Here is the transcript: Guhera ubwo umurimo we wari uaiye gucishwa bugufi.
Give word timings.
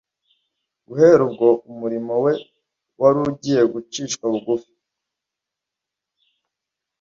Guhera 0.87 1.21
ubwo 1.27 1.47
umurimo 1.71 2.13
we 2.23 2.33
wari 2.99 3.17
uaiye 3.23 3.61
gucishwa 3.73 4.23
bugufi. 4.33 4.73